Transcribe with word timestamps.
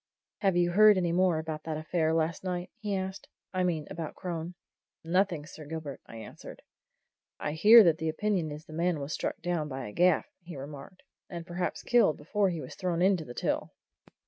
"Have 0.39 0.57
you 0.57 0.71
heard 0.71 0.97
any 0.97 1.11
more 1.11 1.37
about 1.37 1.61
that 1.65 1.77
affair 1.77 2.11
last 2.11 2.43
night?" 2.43 2.71
he 2.79 2.95
asked. 2.95 3.27
"I 3.53 3.63
mean 3.63 3.85
about 3.91 4.15
Crone?" 4.15 4.55
"Nothing, 5.03 5.45
Sir 5.45 5.63
Gilbert," 5.67 6.01
I 6.07 6.15
answered. 6.17 6.63
"I 7.39 7.51
hear 7.51 7.83
that 7.83 7.99
the 7.99 8.09
opinion 8.09 8.49
is 8.51 8.63
that 8.65 8.71
the 8.73 8.77
man 8.77 8.99
was 8.99 9.13
struck 9.13 9.39
down 9.43 9.67
by 9.67 9.87
a 9.87 9.91
gaff," 9.91 10.25
he 10.41 10.55
remarked. 10.57 11.03
"And 11.29 11.45
perhaps 11.45 11.83
killed 11.83 12.17
before 12.17 12.49
he 12.49 12.59
was 12.61 12.73
thrown 12.73 13.03
into 13.03 13.25
the 13.25 13.35
Till." 13.35 13.73